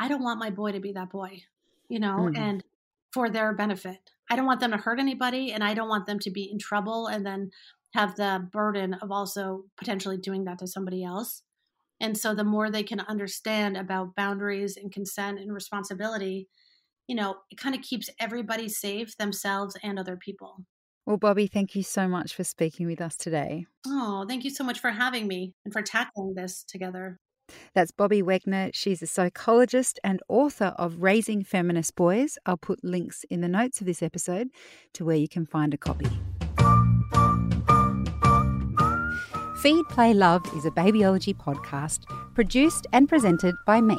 I 0.00 0.08
don't 0.08 0.22
want 0.22 0.40
my 0.40 0.50
boy 0.50 0.72
to 0.72 0.80
be 0.80 0.92
that 0.92 1.10
boy, 1.10 1.42
you 1.88 1.98
know, 1.98 2.16
mm-hmm. 2.18 2.36
and 2.36 2.64
for 3.12 3.30
their 3.30 3.54
benefit. 3.54 4.10
I 4.28 4.36
don't 4.36 4.46
want 4.46 4.60
them 4.60 4.72
to 4.72 4.76
hurt 4.76 4.98
anybody 4.98 5.52
and 5.52 5.62
I 5.62 5.74
don't 5.74 5.88
want 5.88 6.06
them 6.06 6.18
to 6.18 6.30
be 6.30 6.50
in 6.50 6.58
trouble 6.58 7.06
and 7.06 7.24
then 7.24 7.50
have 7.94 8.16
the 8.16 8.46
burden 8.52 8.94
of 8.94 9.10
also 9.10 9.64
potentially 9.78 10.18
doing 10.18 10.44
that 10.44 10.58
to 10.58 10.66
somebody 10.66 11.02
else. 11.04 11.42
And 12.00 12.18
so 12.18 12.34
the 12.34 12.44
more 12.44 12.70
they 12.70 12.82
can 12.82 13.00
understand 13.00 13.76
about 13.76 14.14
boundaries 14.14 14.76
and 14.76 14.92
consent 14.92 15.38
and 15.38 15.54
responsibility, 15.54 16.48
you 17.06 17.14
know, 17.14 17.36
it 17.50 17.56
kind 17.56 17.74
of 17.74 17.80
keeps 17.80 18.10
everybody 18.20 18.68
safe, 18.68 19.16
themselves 19.16 19.76
and 19.82 19.98
other 19.98 20.16
people. 20.16 20.64
Well, 21.06 21.18
Bobbi, 21.18 21.48
thank 21.48 21.76
you 21.76 21.84
so 21.84 22.08
much 22.08 22.34
for 22.34 22.42
speaking 22.42 22.88
with 22.88 23.00
us 23.00 23.14
today. 23.14 23.66
Oh, 23.86 24.24
thank 24.26 24.42
you 24.44 24.50
so 24.50 24.64
much 24.64 24.80
for 24.80 24.90
having 24.90 25.28
me 25.28 25.54
and 25.64 25.72
for 25.72 25.80
tackling 25.80 26.34
this 26.34 26.64
together. 26.64 27.18
That's 27.74 27.92
Bobbi 27.92 28.24
Wegner. 28.24 28.72
She's 28.74 29.02
a 29.02 29.06
psychologist 29.06 30.00
and 30.02 30.20
author 30.28 30.74
of 30.76 31.02
Raising 31.02 31.44
Feminist 31.44 31.94
Boys. 31.94 32.38
I'll 32.44 32.56
put 32.56 32.82
links 32.82 33.24
in 33.30 33.40
the 33.40 33.48
notes 33.48 33.80
of 33.80 33.86
this 33.86 34.02
episode 34.02 34.48
to 34.94 35.04
where 35.04 35.16
you 35.16 35.28
can 35.28 35.46
find 35.46 35.72
a 35.72 35.78
copy. 35.78 36.08
Feed, 39.62 39.84
Play, 39.88 40.12
Love 40.12 40.44
is 40.56 40.66
a 40.66 40.72
babyology 40.72 41.36
podcast 41.36 42.00
produced 42.34 42.88
and 42.92 43.08
presented 43.08 43.54
by 43.64 43.80
me, 43.80 43.98